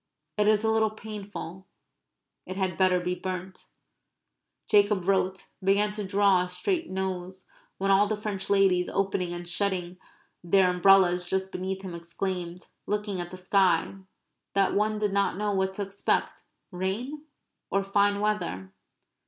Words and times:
It 0.35 0.47
is 0.47 0.63
a 0.63 0.71
little 0.71 0.89
painful. 0.89 1.67
It 2.47 2.55
had 2.55 2.75
better 2.75 2.99
be 2.99 3.13
burnt. 3.13 3.67
Jacob 4.67 5.05
wrote; 5.07 5.49
began 5.63 5.91
to 5.91 6.03
draw 6.03 6.43
a 6.43 6.49
straight 6.49 6.89
nose; 6.89 7.47
when 7.77 7.91
all 7.91 8.07
the 8.07 8.17
French 8.17 8.49
ladies 8.49 8.89
opening 8.89 9.31
and 9.31 9.47
shutting 9.47 9.99
their 10.43 10.71
umbrellas 10.71 11.29
just 11.29 11.51
beneath 11.51 11.83
him 11.83 11.93
exclaimed, 11.93 12.69
looking 12.87 13.21
at 13.21 13.29
the 13.29 13.37
sky, 13.37 13.93
that 14.55 14.73
one 14.73 14.97
did 14.97 15.13
not 15.13 15.37
know 15.37 15.51
what 15.51 15.73
to 15.73 15.83
expect 15.83 16.45
rain 16.71 17.25
or 17.69 17.83
fine 17.83 18.19
weather? 18.19 18.73